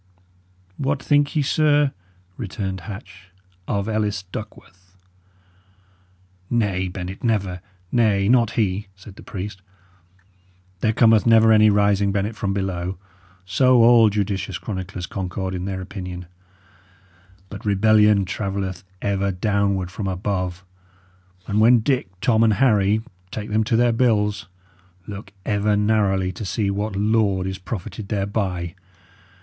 [0.77, 1.91] "What think ye, sir,"
[2.35, 3.29] returned Hatch,
[3.67, 4.97] "of Ellis Duckworth?"
[6.49, 7.61] "Nay, Bennet, never.
[7.91, 9.61] Nay, not he," said the priest.
[10.79, 12.97] "There cometh never any rising, Bennet, from below
[13.45, 16.25] so all judicious chroniclers concord in their opinion;
[17.49, 20.65] but rebellion travelleth ever downward from above;
[21.45, 24.47] and when Dick, Tom, and Harry take them to their bills,
[25.05, 28.73] look ever narrowly to see what lord is profited thereby.